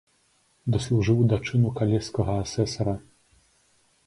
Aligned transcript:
Даслужыў 0.75 1.19
да 1.33 1.39
чыну 1.49 1.69
калежскага 1.81 2.39
асэсара. 2.45 2.97